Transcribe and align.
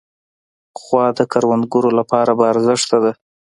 غوا 0.81 1.05
د 1.17 1.19
کروندګرو 1.31 1.89
لپاره 1.99 2.31
باارزښته 2.39 2.97
ده. 3.03 3.11